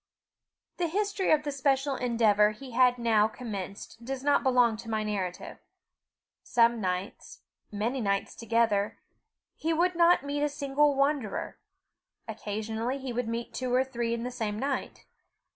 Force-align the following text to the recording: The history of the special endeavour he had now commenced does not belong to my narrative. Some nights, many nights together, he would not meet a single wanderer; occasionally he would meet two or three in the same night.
The 0.77 0.87
history 0.87 1.31
of 1.31 1.43
the 1.43 1.51
special 1.51 1.93
endeavour 1.95 2.53
he 2.53 2.71
had 2.71 2.97
now 2.97 3.27
commenced 3.27 4.03
does 4.03 4.23
not 4.23 4.41
belong 4.41 4.75
to 4.77 4.89
my 4.89 5.03
narrative. 5.03 5.59
Some 6.41 6.81
nights, 6.81 7.41
many 7.71 8.01
nights 8.01 8.33
together, 8.33 8.97
he 9.55 9.73
would 9.73 9.93
not 9.93 10.25
meet 10.25 10.41
a 10.41 10.49
single 10.49 10.95
wanderer; 10.95 11.59
occasionally 12.27 12.97
he 12.97 13.13
would 13.13 13.27
meet 13.27 13.53
two 13.53 13.71
or 13.75 13.83
three 13.83 14.15
in 14.15 14.23
the 14.23 14.31
same 14.31 14.57
night. 14.57 15.05